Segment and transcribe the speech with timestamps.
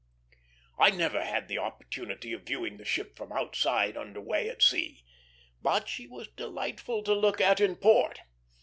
[0.79, 5.03] I never had the opportunity of viewing the ship from outside under way at sea;
[5.61, 8.21] but she was delightful to look at in port.